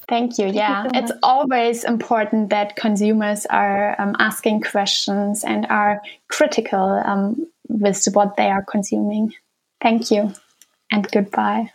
[0.08, 0.46] Thank you.
[0.48, 6.02] Yeah, Thank you so it's always important that consumers are um, asking questions and are
[6.28, 9.34] critical um, with what they are consuming.
[9.80, 10.32] Thank you
[10.90, 11.72] and goodbye.